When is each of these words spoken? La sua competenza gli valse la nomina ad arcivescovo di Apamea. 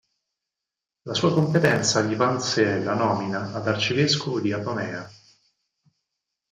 La 1.03 1.13
sua 1.13 1.31
competenza 1.31 2.01
gli 2.01 2.15
valse 2.15 2.81
la 2.83 2.95
nomina 2.95 3.53
ad 3.53 3.67
arcivescovo 3.67 4.39
di 4.39 4.51
Apamea. 4.51 5.07